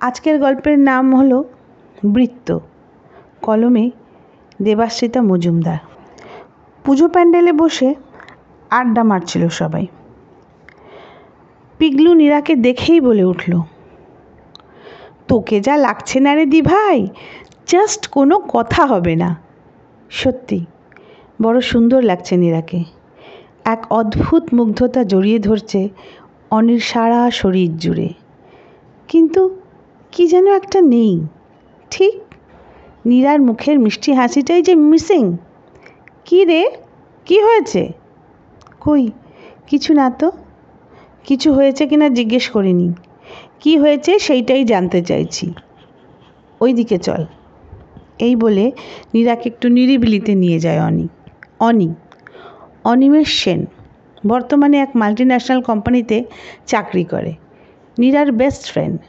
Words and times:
আজকের 0.00 0.36
গল্পের 0.40 0.76
নাম 0.78 1.04
হলো 1.14 1.38
বৃত্ত, 2.14 2.48
কলমে 3.42 3.84
দেবাশ্রিতা 4.62 5.20
মজুমদার। 5.22 5.80
পুজো 6.84 7.06
প্যান্ডেলে 7.08 7.52
বসে 7.52 7.88
আড্ডা 8.70 9.02
মারছিল 9.10 9.42
সবাই। 9.60 9.84
পিগলু 11.80 12.10
নীরাকে 12.14 12.54
দেখেই 12.66 13.00
বলে 13.00 13.24
উঠল, 13.24 13.52
তোকে 15.28 15.56
যা 15.60 15.74
লাগছে 15.76 16.18
না 16.20 16.32
রে 16.36 16.44
দি 16.46 16.60
ভাই 16.62 16.98
জাস্ট 17.66 18.02
কোনো 18.06 18.36
কথা 18.54 18.82
হবে 18.86 19.14
না। 19.22 19.30
সত্যি, 20.10 20.58
বড় 21.42 21.58
সুন্দর 21.70 22.00
লাগছে 22.02 22.34
নীরাকে। 22.36 22.80
এক 23.64 23.80
অদ্ভুত 23.90 24.44
মুগ্ধতা 24.54 25.00
জড়িয়ে 25.04 25.38
ধরছে 25.38 25.80
অনির 26.50 26.82
সারা 26.90 27.20
শরীর 27.30 27.70
জুড়ে। 27.76 28.08
কিন্তু 29.08 29.42
কি 30.16 30.26
যেন 30.26 30.46
একটা 30.46 30.80
নেই। 30.80 31.26
ঠিক? 31.90 32.20
নীরার 33.06 33.40
মুখের 33.40 33.78
মিষ্টি 33.78 34.12
হাসিটাই 34.12 34.62
যে 34.62 34.74
মিসিং। 34.74 35.36
কী 36.24 36.44
রে? 36.44 36.70
কি 37.24 37.40
হয়েছে? 37.40 37.92
কই? 38.80 39.10
কিছু 39.66 39.94
না 39.94 40.10
তো। 40.10 40.30
কিছু 41.24 41.52
হয়েছে 41.52 41.86
কিনা 41.86 42.08
জিজ্ঞেস 42.08 42.50
করিনি। 42.50 42.92
কি 43.60 43.78
হয়েছে 43.78 44.18
সেইটাই 44.18 44.64
জানতে 44.64 45.02
চাইছি। 45.02 45.54
ওই 46.60 46.72
দিকে 46.72 46.98
চল। 46.98 47.26
এই 48.18 48.36
বলে 48.36 48.72
নীরাকে 49.14 49.48
একটু 49.48 49.68
নিরিবিলিতে 49.68 50.34
নিয়ে 50.34 50.58
যায় 50.58 50.80
অনি। 50.80 51.08
অনি। 51.60 51.94
অনিমেষ 52.84 53.44
সেন। 53.44 53.66
বর্তমানে 54.26 54.78
এক 54.78 54.90
মাল্টিন্যাশনাল 54.94 55.60
কোম্পানিতে 55.60 56.24
চাকরি 56.66 57.04
করে। 57.04 57.34
নীরার 57.98 58.32
বেস্ট 58.32 58.72
ফ্রেন্ড 58.72 59.00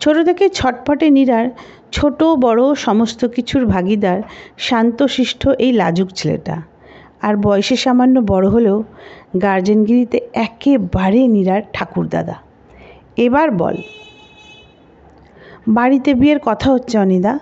ছোটো 0.00 0.20
থেকে 0.24 0.44
ছটফটে 0.48 1.06
নীরার, 1.10 1.46
ছোট, 1.92 2.18
বড়, 2.44 2.62
সমস্ত 2.86 3.20
কিছুর 3.26 3.62
ভাগিদার 3.66 4.18
শান্তশিষ্ট 4.58 5.42
এই 5.64 5.72
লাজুক 5.72 6.08
ছেলেটা। 6.14 6.56
আর 7.22 7.34
বয়সে 7.36 7.76
সামান্য 7.76 8.16
বড় 8.32 8.46
হলেও 8.48 8.84
গার্জেনগিরিতে 9.42 10.18
একেবারে 10.46 11.20
নীরার 11.26 11.62
ঠাকুরদাদা 11.72 12.36
এবার 13.16 13.48
বল, 13.50 13.76
বাড়িতে 15.68 16.10
বিয়ের 16.14 16.40
কথা 16.44 16.68
হচ্ছে 16.72 16.98
অনিদা? 16.98 17.32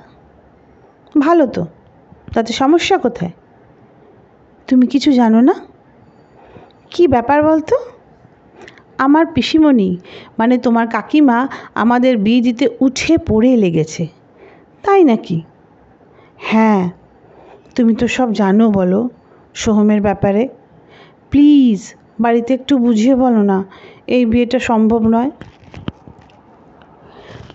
ভালো 1.15 1.47
তো, 1.47 1.63
তাতে 2.35 2.53
সমস্যা 2.53 2.97
কোথায়? 2.99 3.33
তুমি 4.69 4.85
কিছু 4.87 5.11
জানো 5.13 5.41
না? 5.41 5.55
কি 6.91 7.05
ব্যাপার 7.09 7.39
বলতো? 7.43 7.77
আমার 8.99 9.27
পিসিমণি 9.27 9.99
মানে 10.39 10.59
তোমার 10.59 10.89
কাকিমা 10.89 11.49
আমাদের 11.75 12.19
বিয়ে 12.19 12.41
দিতে 12.41 12.69
উঠে 12.81 13.19
পড়ে 13.19 13.57
লেগেছে। 13.57 14.07
তাই 14.83 15.05
নাকি? 15.05 15.43
হ্যাঁ 16.37 16.91
তুমি 17.75 17.95
তো 17.95 18.09
সব 18.09 18.33
জানো 18.33 18.71
বলো 18.71 19.09
সোহমের 19.55 20.01
ব্যাপারে। 20.01 20.49
প্লিজ, 21.31 21.95
বাড়িতে 22.21 22.55
একটু 22.55 22.79
বুঝিয়ে 22.79 23.15
বলো 23.15 23.43
না, 23.43 23.65
এই 24.07 24.25
বিয়েটা 24.25 24.59
সম্ভব 24.59 25.03
নয়? 25.07 25.31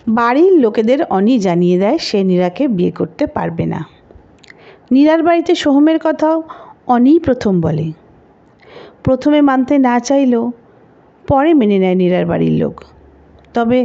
বাড়ির 0.08 0.54
লোকেদের 0.54 1.04
অনি 1.04 1.40
জানিয়ে 1.40 1.80
দেয় 1.80 1.98
সে 1.98 2.24
নীরাকে 2.24 2.68
বিয়ে 2.68 2.92
করতে 2.92 3.28
পারবে 3.28 3.66
না। 3.66 3.86
নীরার 4.92 5.24
বাড়িতে 5.24 5.56
সোহমের 5.56 6.00
কথাও 6.04 6.44
অনিই 6.88 7.20
প্রথম 7.20 7.62
বলে। 7.62 7.92
প্রথমে 9.04 9.42
মানতে 9.42 9.78
না 9.78 10.00
চাইলেও 10.00 10.52
পরে 11.30 11.54
মেনে 11.54 11.80
নেয় 11.80 11.96
নীরার 11.96 12.26
বাড়ির 12.26 12.52
লোক। 12.52 12.76
তবে 13.54 13.80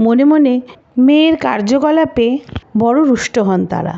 মনে 0.00 0.24
মনে 0.24 0.60
মেয়ের 0.98 1.36
কার্যকলাপে 1.36 2.38
বড় 2.78 2.98
রুষ্ট 3.04 3.38
হন 3.38 3.66
তারা। 3.66 3.94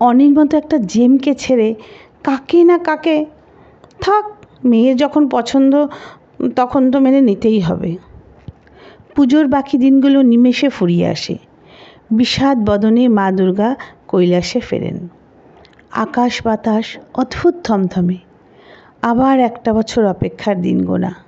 অনির 0.00 0.32
মতো 0.38 0.54
একটা 0.56 0.76
জেমকে 0.78 1.34
ছেড়ে 1.34 1.74
কাকে 2.24 2.64
না 2.64 2.78
কাকে, 2.78 3.16
থাক, 4.00 4.24
মেয়ের 4.64 4.96
যখন 4.96 5.28
পছন্দ, 5.28 5.86
তখন 6.56 6.90
তো 6.90 7.00
মেনে 7.00 7.20
নিতেই 7.20 7.60
হবে। 7.60 7.96
পুজোর 9.14 9.46
বাকি 9.46 9.78
দিনগুলো 9.78 10.22
নিমেষে 10.22 10.68
ফুরিয়ে 10.68 11.06
আসে। 11.06 11.36
বিষাদ 12.10 12.70
বদনে 12.70 13.08
মা 13.08 13.26
দুর্গা 13.32 13.70
কৈলাসে 14.08 14.60
ফেরেন। 14.60 15.08
আকাশ 15.90 16.34
বাতাস 16.44 16.86
অদ্ভুত 17.14 17.54
থমথমে। 17.64 18.18
আবার 19.02 19.36
একটা 19.40 19.70
বছর 19.72 20.02
অপেক্ষার 20.06 20.56
দিন 20.62 20.78
গোনা 20.84 21.27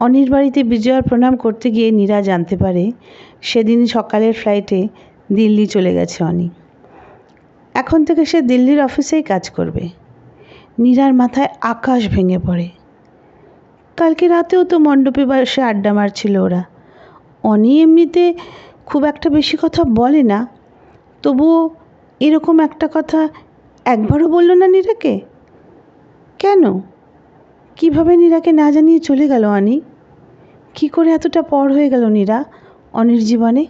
অনির 0.00 0.30
বাড়িতে 0.30 0.62
বিজয়ার 0.62 1.02
প্রণাম 1.02 1.36
করতে 1.36 1.70
গিয়ে 1.70 1.90
নীরা 1.90 2.22
জানতে 2.22 2.56
পারে, 2.56 2.92
সেদিন 3.40 3.86
সকালের 3.86 4.32
ফ্লাইটে 4.32 4.88
দিল্লি 5.32 5.66
চলে 5.66 5.94
গেছে 5.94 6.24
অনি। 6.24 6.50
এখন 7.74 8.04
থেকে 8.04 8.24
সে 8.24 8.40
দিল্লির 8.40 8.82
অফিসেই 8.82 9.22
কাজ 9.22 9.50
করবে। 9.50 9.88
নীরার 10.78 11.14
মাথায় 11.14 11.48
আকাশ 11.60 12.08
ভেঙে 12.08 12.38
পড়ে। 12.38 12.68
কালকে 13.96 14.28
রাতেও 14.28 14.64
তো 14.64 14.78
মণ্ডপে 14.78 15.24
বসে 15.26 15.62
আড্ডা 15.62 15.92
মারছিল 15.92 16.36
ওরা। 16.36 16.62
অনি 17.42 17.82
এমনিতে 17.82 18.34
খুব 18.86 19.04
একটা 19.04 19.30
বেশি 19.30 19.56
কথা 19.62 19.84
বলে 19.84 20.22
না, 20.22 20.48
তবুও 21.22 21.70
এরকম 22.20 22.60
একটা 22.60 22.88
কথা 22.94 23.28
একবারও 23.84 24.28
বলল 24.28 24.52
না 24.52 24.66
নীরাকে? 24.66 25.20
কেন? 26.38 26.80
কীভাবে 27.78 28.16
নীরাকে 28.16 28.52
না 28.52 28.72
জানিয়ে 28.72 28.98
চলে 28.98 29.28
গেল 29.28 29.44
অনি? 29.44 29.80
কি 30.74 30.88
করে 30.88 31.10
এতটা 31.10 31.42
পর 31.42 31.72
হয়ে 31.72 31.90
গেল 31.90 32.08
নীরা 32.08 32.44
অনির 32.92 33.20
জীবনে? 33.20 33.66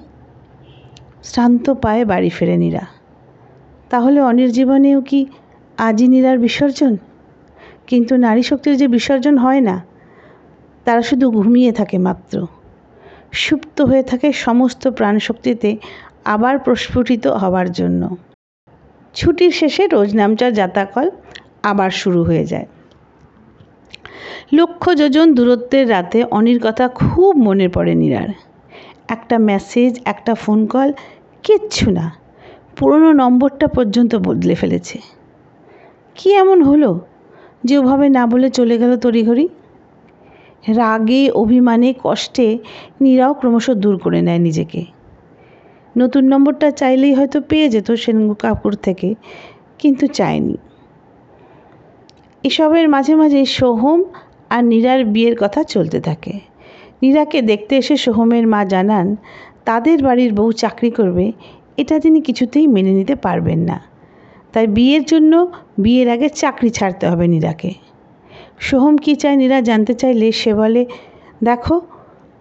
শ্রান্ত 1.25 1.71
পায়ে 1.71 2.05
বাড়ি 2.05 2.31
ফেরে 2.31 2.57
নীরা। 2.57 2.87
তাহলে 3.91 4.21
অনির 4.21 4.53
জীবনেও 4.53 5.01
কি 5.01 5.27
আজই 5.79 6.09
নীরার 6.09 6.39
বিসর্জন? 6.39 6.97
কিন্তু 7.87 8.17
নারী 8.17 8.43
শক্তির 8.43 8.77
যে 8.77 8.89
বিসর্জন 8.89 9.39
হয় 9.39 9.61
না, 9.61 9.85
তারা 10.85 11.03
শুধু 11.03 11.31
ঘুমিয়ে 11.31 11.73
থাকে 11.73 11.99
মাত্র। 11.99 12.47
সুপ্ত 13.33 13.81
হয়ে 13.81 14.03
থাকে 14.03 14.33
সমস্ত 14.33 14.89
প্রাণশক্তিতে 14.89 15.77
আবার 16.25 16.59
প্রস্ফুটিত 16.59 17.27
হওয়ার 17.27 17.73
জন্য। 17.73 18.17
ছুটির 19.15 19.51
শেষে 19.51 19.87
রোজ 19.87 20.17
নামচার 20.17 20.53
যাতাকল 20.53 21.11
আবার 21.63 21.91
শুরু 21.91 22.25
হয়ে 22.25 22.45
যায়। 22.45 22.67
লক্ষ 24.53 24.91
যোজন 24.95 25.35
দূরত্বের 25.35 25.91
রাতে 25.91 26.25
অনির 26.31 26.59
কথা 26.63 26.89
খুব 26.89 27.37
মনে 27.37 27.69
পড়ে 27.69 27.95
নীরার। 27.95 28.29
একটা 29.09 29.39
মেসেজ 29.39 30.01
একটা 30.05 30.35
ফোন 30.35 30.67
কল 30.67 30.93
কিচ্ছু 31.43 31.91
না। 31.91 32.13
পুরনো 32.77 33.13
নম্বরটা 33.13 33.67
পর্যন্ত 33.69 34.15
বদলে 34.15 34.55
ফেলেছে। 34.55 34.99
কি 36.15 36.33
এমন 36.33 36.63
হলো 36.63 37.01
যে 37.65 37.79
ওভাবে 37.79 38.09
না 38.09 38.27
বলে 38.27 38.51
চলে 38.51 38.79
গেল 38.79 38.97
তড়িঘড়ি? 38.97 39.49
রাগে, 40.69 41.31
অভিমানে, 41.31 41.95
কষ্টে 42.05 42.59
নীরাও 43.01 43.35
ক্রমশ 43.35 43.71
দূর 43.71 43.99
করে 43.99 44.23
নেয় 44.23 44.39
নিজেকে। 44.39 44.85
নতুন 45.99 46.25
নম্বরটা 46.25 46.71
চাইলেই 46.71 47.15
হয়তো 47.15 47.41
পেয়ে 47.41 47.69
যেত 47.69 47.93
সেন 47.93 48.35
কাপুর 48.35 48.73
থেকে, 48.73 49.15
কিন্তু 49.79 50.07
চায়নি। 50.07 50.57
এসবের 52.43 52.89
মাঝে 52.89 53.15
মাঝে 53.15 53.45
সোহম 53.45 54.05
আর 54.51 54.65
নীরার 54.65 55.05
বিয়ের 55.05 55.37
কথা 55.41 55.63
চলতে 55.63 56.01
থাকে। 56.01 56.41
নীরাকে 57.03 57.43
দেখতে 57.43 57.77
এসে 57.77 57.97
সোহমের 57.97 58.47
মা 58.47 58.65
জানান, 58.65 59.17
তাদের 59.65 60.03
বাড়ির 60.03 60.35
বউ 60.35 60.53
চাকরি 60.53 60.91
করবে, 60.91 61.33
এটা 61.77 61.99
তিনি 61.99 62.21
কিছুতেই 62.21 62.67
মেনে 62.67 62.91
নিতে 62.91 63.15
পারবেন 63.15 63.59
না। 63.59 63.83
তাই 64.53 64.67
বিয়ের 64.67 65.05
জন্য 65.05 65.53
বিয়ের 65.79 66.11
আগে 66.11 66.29
চাকরি 66.29 66.71
ছাড়তে 66.71 67.07
হবে 67.07 67.29
নীরাকে। 67.29 67.75
সোহম 68.59 68.97
কী 68.97 69.15
চায় 69.15 69.37
নীরা 69.37 69.61
জানতে 69.61 69.95
চাইলে 69.95 70.33
সে 70.33 70.55
বলে, 70.55 70.87
দেখো, 71.45 71.81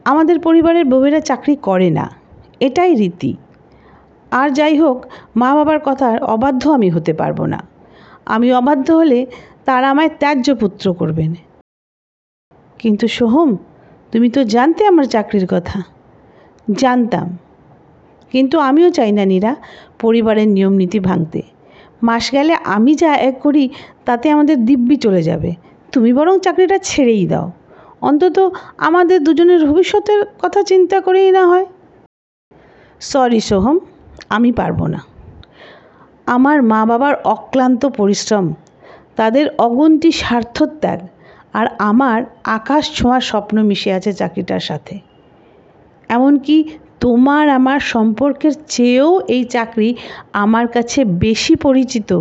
আমাদের 0.06 0.40
পরিবারের 0.40 0.86
বউয়েরা 0.86 1.20
চাকরি 1.20 1.56
করে 1.56 1.90
না। 1.90 2.12
এটাই 2.60 2.96
রীতি। 2.96 3.36
আর 4.32 4.50
যাই 4.50 4.78
হোক 4.78 5.06
মা 5.36 5.56
বাবার 5.56 5.80
কথার 5.86 6.24
অবাধ্য 6.24 6.70
আমি 6.70 6.90
হতে 6.90 7.14
পারব 7.14 7.46
না। 7.46 7.68
আমি 8.26 8.54
অবাধ্য 8.54 8.92
হলে 8.92 9.26
তারা 9.68 9.90
আমায় 9.90 10.10
ত্যায্য 10.20 10.56
পুত্র 10.56 10.94
করবেন। 10.94 11.34
কিন্তু 12.80 13.08
সোহম, 13.08 13.58
তুমি 14.12 14.30
তো 14.30 14.44
জানতে 14.44 14.88
আমার 14.88 15.04
চাকরির 15.04 15.48
কথা। 15.50 15.82
জানতাম। 16.72 17.38
কিন্তু 18.32 18.60
আমিও 18.60 18.90
চাই 18.90 19.12
না 19.12 19.26
নীরা 19.26 19.56
পরিবারের 20.00 20.48
নিয়ম 20.48 20.74
নীতি 20.74 21.00
ভাঙতে। 21.00 21.42
মাস 22.04 22.32
গেলে 22.32 22.54
আমি 22.54 22.96
যা 22.96 23.16
এক 23.16 23.42
করি, 23.42 23.70
তাতে 24.06 24.32
আমাদের 24.32 24.66
দিব্যি 24.66 24.96
চলে 24.96 25.24
যাবে। 25.24 25.56
তুমি 25.92 26.14
বরং 26.14 26.40
চাকরিটা 26.40 26.78
ছেড়েই 26.78 27.28
দাও। 27.28 27.52
অন্তত 28.02 28.56
আমাদের 28.78 29.24
দুজনের 29.24 29.68
ভবিষ্যতের 29.68 30.26
কথা 30.42 30.64
চিন্তা 30.64 31.02
করেই 31.02 31.32
না 31.32 31.48
হয়। 31.48 31.66
সরি 33.00 33.40
সোহম, 33.40 33.80
আমি 34.30 34.52
পারব 34.52 34.86
না। 34.86 35.02
আমার 36.26 36.64
মা 36.64 36.86
বাবার 36.86 37.16
অক্লান্ত 37.16 37.86
পরিশ্রম 37.86 38.54
তাদের 39.18 39.46
অগুন্তি 39.58 40.12
স্বার্থত্যাগ 40.22 41.00
আর 41.54 41.68
আমার 41.90 42.20
আকাশ 42.58 42.84
ছোঁয়ার 42.98 43.22
স্বপ্ন 43.22 43.56
মিশে 43.70 43.90
আছে 43.94 44.12
চাকরিটার 44.14 44.60
সাথে। 44.60 44.96
এমনকি 46.10 46.58
তোমার 47.00 47.46
আমার 47.50 47.80
সম্পর্কের 47.94 48.54
চেয়েও 48.68 49.12
এই 49.36 49.44
চাকরি 49.46 49.90
আমার 50.44 50.66
কাছে 50.68 51.00
বেশি 51.26 51.54
পরিচিত, 51.56 52.12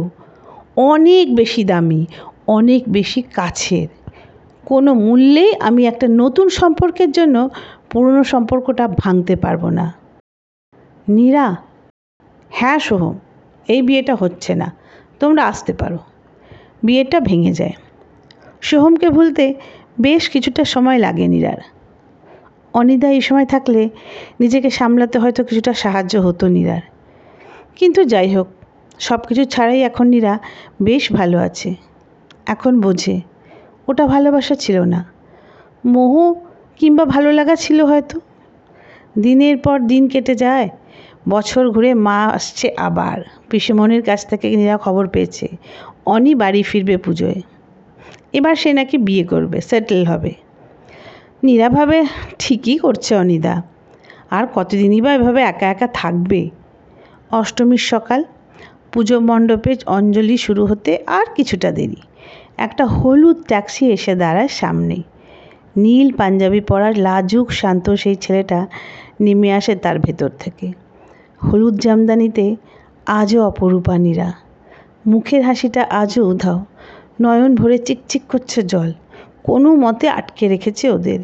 অনেক 0.92 1.26
বেশি 1.34 1.62
দামি, 1.64 2.02
অনেক 2.48 2.82
বেশি 2.88 3.20
কাছের। 3.38 3.88
কোনো 4.64 4.90
মূল্যেই 4.94 5.50
আমি 5.68 5.82
একটা 5.86 6.06
নতুন 6.22 6.46
সম্পর্কের 6.60 7.10
জন্য 7.12 7.36
পুরনো 7.90 8.22
সম্পর্কটা 8.24 8.84
ভাঙতে 9.02 9.34
পারব 9.36 9.62
না। 9.78 9.86
নীরা 11.06 11.46
হ্যাঁ 12.50 12.78
সোহম, 12.78 13.16
এই 13.68 13.80
বিয়েটা 13.82 14.14
হচ্ছে 14.14 14.52
না, 14.54 14.68
তোমরা 15.20 15.42
আসতে 15.44 15.72
পারো। 15.72 15.98
বিয়েটা 16.82 17.20
ভেঙে 17.20 17.52
যায়। 17.52 17.72
সোহমকে 18.60 19.08
ভুলতে 19.10 19.54
বেশ 20.00 20.28
কিছুটা 20.28 20.64
সময় 20.64 20.98
লাগে 20.98 21.28
নীরার। 21.28 21.56
অনিদা 22.74 23.10
এই 23.10 23.20
সময় 23.20 23.46
থাকলে 23.46 23.90
নিজেকে 24.40 24.70
সামলাতে 24.70 25.18
হয়তো 25.18 25.44
কিছুটা 25.44 25.72
সাহায্য 25.72 26.18
হতো 26.18 26.48
নীরার। 26.48 26.80
কিন্তু 27.76 28.04
যাই 28.04 28.34
হোক 28.34 28.48
সব 28.98 29.20
কিছু 29.26 29.44
ছাড়াই 29.44 29.82
এখন 29.82 30.06
নীরা 30.06 30.38
বেশ 30.82 31.12
ভালো 31.12 31.38
আছে। 31.38 31.74
এখন 32.46 32.80
বোঝে, 32.80 33.20
ওটা 33.88 34.06
ভালোবাসা 34.06 34.54
ছিল 34.54 34.80
না। 34.80 35.04
মোহ 35.84 36.34
কিংবা 36.76 37.04
ভালো 37.04 37.32
লাগা 37.32 37.56
ছিল 37.56 37.80
হয়তো। 37.80 38.20
দিনের 39.18 39.56
পর 39.58 39.80
দিন 39.80 40.08
কেটে 40.08 40.34
যায়, 40.34 40.68
বছর 41.28 41.70
ঘুরে 41.70 41.94
মা 41.94 42.24
আসছে 42.24 42.74
আবার। 42.76 43.22
পিসিমণির 43.50 44.02
কাছ 44.02 44.26
থেকে 44.26 44.56
নীরা 44.56 44.76
খবর 44.76 45.08
পেয়েছে। 45.08 45.48
অনি 46.06 46.34
বাড়ি 46.34 46.62
ফিরবে 46.62 46.96
পুজোয়। 46.96 47.42
এবার 48.32 48.54
সে 48.54 48.72
নাকি 48.72 48.98
বিয়ে 48.98 49.24
করবে 49.24 49.60
সেটেল 49.60 50.06
হবে। 50.06 50.34
নীরা 51.42 51.68
ভাবে, 51.68 52.04
ঠিকই 52.38 52.78
করছে 52.78 53.16
অনিদা। 53.16 53.62
আর 54.30 54.46
কতদিনই 54.54 55.00
বা 55.00 55.14
এভাবে 55.14 55.42
একা 55.42 55.66
একা 55.66 55.86
থাকবে? 55.86 56.50
অষ্টমীর 57.30 57.78
সকাল, 57.78 58.24
পুজো 58.92 59.20
মণ্ডপে 59.20 59.76
অঞ্জলি 59.86 60.36
শুরু 60.36 60.66
হতে 60.66 60.98
আর 61.06 61.26
কিছুটা 61.36 61.70
দেরি। 61.72 61.96
একটা 62.56 62.86
হলুদ 62.86 63.42
ট্যাক্সি 63.42 63.90
এসে 63.90 64.14
দাঁড়ায় 64.14 64.48
সামনে। 64.48 65.02
নীল 65.76 66.12
পাঞ্জাবি 66.12 66.60
পরার 66.60 66.98
লাজুক 66.98 67.52
শান্ত 67.52 67.90
সেই 67.90 68.14
ছেলেটা 68.14 68.66
নেমে 69.20 69.52
আসে 69.52 69.76
তার 69.76 69.98
ভেতর 69.98 70.30
থেকে। 70.38 70.72
হলুদ 71.44 71.78
জামদানিতে 71.78 72.56
আজও 73.06 73.46
অপরূপা 73.46 73.98
নীরা। 73.98 74.32
মুখের 75.06 75.42
হাসিটা 75.42 75.86
আজও 75.90 76.24
উধাও। 76.24 76.64
নয়ন 77.20 77.54
ভরে 77.54 77.78
চিকচিক 77.78 78.22
করছে 78.28 78.62
জল। 78.62 78.92
কোনো 79.42 79.74
মতে 79.74 80.08
আটকে 80.08 80.48
রেখেছে 80.48 80.90
ওদের। 80.90 81.20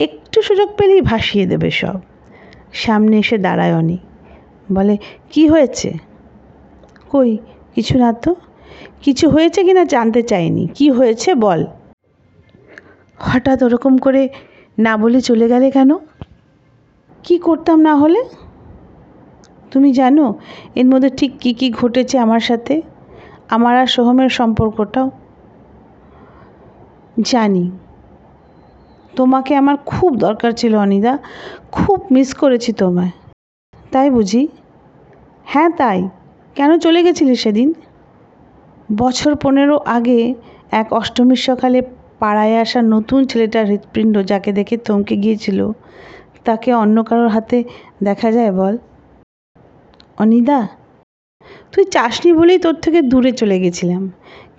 একটু 0.00 0.42
সুযোগ 0.42 0.68
পেলেই 0.76 1.00
ভাসিয়ে 1.00 1.46
দেবে 1.46 1.70
সব। 1.70 2.00
সামনে 2.72 3.18
এসে 3.18 3.38
দাঁড়ায় 3.38 3.74
অনি। 3.74 3.98
বলে, 4.72 4.96
কি 5.30 5.48
হয়েছে? 5.48 5.92
কই, 7.10 7.38
কিছু 7.74 7.98
না 7.98 8.12
তো। 8.12 8.34
কিছু 9.02 9.30
হয়েছে 9.30 9.64
কি 9.64 9.72
না 9.72 9.84
জানতে 9.84 10.22
চাইনি। 10.22 10.68
কি 10.74 10.90
হয়েছে 10.90 11.34
বল? 11.34 11.66
হঠাৎ 13.18 13.62
ওরকম 13.62 13.98
করে 13.98 14.28
না 14.78 14.96
বলে 14.96 15.20
চলে 15.20 15.48
গেলে 15.48 15.70
কেন? 15.70 15.90
কি 17.22 17.38
করতাম 17.38 17.80
না 17.80 17.94
হলে? 17.96 18.24
তুমি 19.70 19.92
জানো, 19.92 20.34
এর 20.74 20.86
মধ্যে 20.86 21.10
ঠিক 21.10 21.32
কী 21.40 21.54
কী 21.54 21.70
ঘটেছে 21.70 22.18
আমার 22.18 22.40
সাথে? 22.40 22.82
আমার 23.54 23.74
আর 23.76 23.86
সোহমের 23.86 24.28
সম্পর্কটাও? 24.28 25.10
জানি। 27.20 27.64
তোমাকে 29.16 29.52
আমার 29.56 29.76
খুব 29.86 30.10
দরকার 30.16 30.52
ছিল 30.52 30.72
অনিদা। 30.76 31.12
খুব 31.72 31.98
মিস 32.10 32.34
করেছি 32.34 32.70
তোমায়। 32.72 33.12
তাই 33.92 34.08
বুঝি? 34.10 34.42
হ্যাঁ 35.44 35.70
তাই। 35.70 35.98
কেন 36.56 36.70
চলে 36.78 37.00
গেছিলে 37.02 37.34
সেদিন? 37.36 37.68
বছর 38.96 39.32
পনেরো 39.34 39.76
আগে 39.86 40.34
এক 40.72 40.92
অষ্টমীর 40.92 41.36
সকালে 41.36 41.78
পাড়ায় 42.18 42.54
আসা 42.60 42.80
নতুন 42.82 43.20
ছেলেটার 43.24 43.66
হৃৎপিণ্ড 43.66 44.14
যাকে 44.22 44.50
দেখে 44.52 44.76
থমকে 44.76 45.14
গিয়েছিল, 45.16 45.58
তাকে 46.44 46.70
অন্য 46.74 46.96
কারোর 47.04 47.28
হাতে 47.28 47.58
দেখা 48.02 48.28
যায় 48.32 48.52
বল? 48.52 48.74
অনিদা? 50.18 50.58
তুই 51.72 51.84
চাসনি 51.94 52.30
বলেই 52.38 52.58
তোর 52.64 52.76
থেকে 52.84 53.00
দূরে 53.12 53.32
চলে 53.40 53.56
গেছিলাম, 53.64 54.02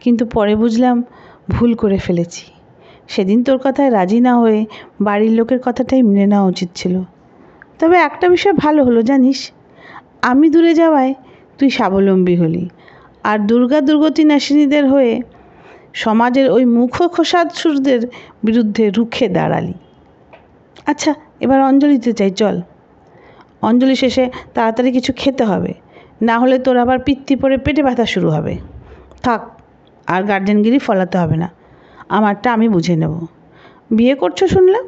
কিন্তু 0.02 0.24
পরে 0.36 0.54
বুঝলাম 0.62 0.96
ভুল 1.54 1.72
করে 1.82 1.98
ফেলেছি। 2.06 2.46
সেদিন 3.14 3.40
তোর 3.48 3.58
কথায় 3.66 3.90
রাজি 3.98 4.20
না 4.28 4.34
হয়ে 4.42 4.60
বাড়ির 5.08 5.34
লোকের 5.38 5.60
কথাটাই 5.66 6.02
মেনে 6.10 6.26
নেওয়া 6.32 6.48
উচিত 6.54 6.70
ছিল। 6.80 6.96
তবে 7.80 7.96
একটা 8.08 8.26
বিষয় 8.30 8.54
ভালো 8.64 8.82
হলো, 8.88 9.02
জানিস? 9.12 9.40
আমি 10.32 10.46
দূরে 10.54 10.74
যাওয়ায় 10.82 11.14
তুই 11.60 11.70
স্বাবলম্বী 11.78 12.36
হলি, 12.42 12.64
আর 13.30 13.38
দুর্গা 13.50 13.80
দুর্গতি 13.88 14.24
নাসিনীদের 14.32 14.86
হয়ে 14.94 15.14
সমাজের 16.04 16.48
ওই 16.56 16.64
মুখ 16.78 16.94
খোসাদসুরদের 17.16 18.02
বিরুদ্ধে 18.46 18.84
রুখে 18.98 19.26
দাঁড়ালি। 19.38 19.76
আচ্ছা 20.92 21.12
এবার 21.44 21.60
অঞ্জলিতে 21.70 22.12
চাই 22.20 22.32
চল। 22.42 22.56
অঞ্জলি 23.70 23.96
শেষে 24.04 24.24
তাড়াতাড়ি 24.56 24.90
কিছু 24.98 25.12
খেতে 25.22 25.44
হবে। 25.52 25.72
না 26.22 26.40
হলে 26.40 26.60
তোর 26.60 26.78
আবার 26.78 27.00
পিত্তি 27.00 27.36
পরে 27.36 27.58
পেটে 27.58 27.84
ব্যথা 27.84 28.06
শুরু 28.06 28.30
হবে। 28.30 28.58
থাক, 29.24 29.42
আর 30.08 30.24
গার্জেনগিরি 30.24 30.80
ফলাতে 30.80 31.18
হবে 31.18 31.36
না। 31.36 31.50
আমারটা 32.10 32.54
আমি 32.54 32.70
বুঝে 32.70 32.96
নেব। 32.96 33.26
বিয়ে 33.92 34.16
করছ 34.16 34.44
শুনলাম? 34.44 34.88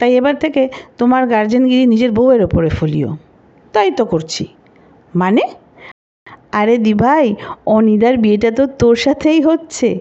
তাই 0.00 0.14
এবার 0.16 0.36
থেকে 0.38 0.68
তোমার 0.98 1.26
গার্জেনগিরি 1.26 1.86
নিজের 1.86 2.12
বউয়ের 2.12 2.42
ওপরে 2.42 2.68
ফলিও। 2.68 3.16
তাই 3.72 3.90
তো 3.90 4.04
করছি। 4.04 4.46
মানে? 5.14 5.42
আরে 6.52 6.78
দি 6.78 6.94
ভাই 6.94 7.34
অনিদার 7.66 8.16
বিয়েটা 8.16 8.50
তো 8.50 8.66
তোর 8.66 8.96
সাথেই 8.96 9.40
হচ্ছে। 9.40 9.98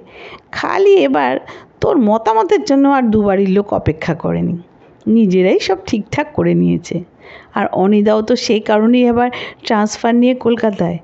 খালি 0.51 0.97
এবার 0.97 1.39
তোর 1.81 1.97
মতামতের 1.97 2.63
জন্য 2.63 2.89
আর 2.89 3.03
দুবারই 3.03 3.47
লোক 3.47 3.73
অপেক্ষা 3.73 4.13
করেনি। 4.13 4.57
নিজেরাই 5.07 5.59
সব 5.59 5.77
ঠিকঠাক 5.87 6.27
করে 6.33 6.53
নিয়েছে। 6.53 7.03
আর 7.53 7.65
অনিদাও 7.71 8.21
তো 8.21 8.35
সেই 8.35 8.59
কারণেই 8.59 9.07
এবার 9.07 9.29
ট্রান্সফার 9.63 10.15
নিয়ে 10.15 10.33
কলকাতায়। 10.33 10.97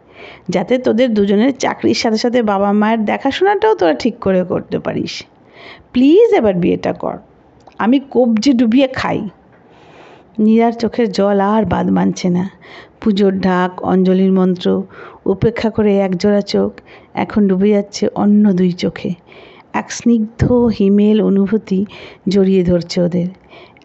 যাতে 0.50 0.78
তোদের 0.78 1.14
দুজনের 1.14 1.58
চাকরির 1.58 1.94
সাথে 1.94 2.18
সাথে 2.18 2.42
বাবা 2.42 2.72
মায়ের 2.72 3.06
দেখাশোনাটাও 3.06 3.76
তোরা 3.76 3.94
ঠিক 3.94 4.20
করে 4.20 4.44
করতে 4.44 4.80
পারিস। 4.80 5.24
প্লিজ 5.92 6.34
এবার 6.34 6.54
বিয়েটা 6.54 6.94
কর। 6.94 7.18
আমি 7.78 8.00
কবজি 8.12 8.54
ডুবিয়ে 8.54 8.88
খাই। 8.88 9.30
নীরার 10.40 10.72
চোখের 10.72 11.12
জল 11.12 11.40
আর 11.40 11.66
বাদ 11.66 11.90
মানছে 11.90 12.30
না। 12.30 12.50
পুজোর 13.02 13.40
ঢাক, 13.40 13.84
অঞ্জলির 13.84 14.32
মন্ত্র, 14.32 14.84
উপেক্ষা 15.26 15.70
করে 15.70 15.98
একজোড়া 15.98 16.42
চোখ 16.42 16.74
এখন 17.14 17.48
ডুবে 17.48 17.70
যাচ্ছে 17.70 18.08
অন্য 18.16 18.54
দুই 18.54 18.72
চোখে। 18.72 19.14
এক 19.74 19.92
স্নিগ্ধ 19.92 20.52
হিমেল 20.52 21.22
অনুভূতি 21.22 21.86
জড়িয়ে 22.30 22.64
ধরছে 22.64 23.02
ওদের। 23.02 23.28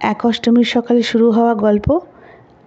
এক 0.00 0.26
অষ্টমীর 0.26 0.64
সকালে 0.64 1.02
শুরু 1.02 1.30
হওয়া 1.30 1.54
গল্প 1.54 2.00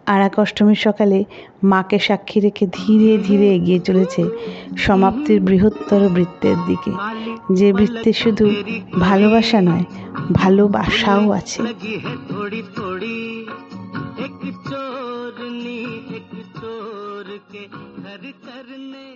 আর 0.07 0.21
এক 0.21 0.35
অষ্টমীর 0.39 0.81
সকালে 0.83 1.19
মাকে 1.63 1.99
সাক্ষী 1.99 2.39
রেখে 2.41 2.65
ধীরে 2.73 3.11
ধীরে 3.19 3.47
এগিয়ে 3.55 3.81
চলেছে 3.81 4.23
সমাপ্তির 4.77 5.39
বৃহত্তর 5.41 6.03
বৃত্তের 6.09 6.59
দিকে 6.67 6.93
যে 7.51 7.69
বৃত্তে 7.73 8.11
শুধু 8.13 8.47
ভালোবাসা 9.01 9.61
নয় 9.61 9.85
ভালোবাসাও 10.33 11.25
আছে 11.31 11.61
लगी 11.63 11.97
है 12.05 12.15
थोड़ी 12.31 12.61
थोड़ी 12.77 13.19
एक 14.25 14.41
चोरनी 14.69 15.81
एक 16.17 16.31
चोर 16.57 17.27
के 17.53 17.63
घर 18.03 18.23
करने 18.47 19.07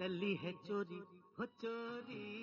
चली 0.00 0.32
है 0.42 0.52
चोरी 0.66 1.00
हो 1.38 1.44
चोरी 1.62 2.36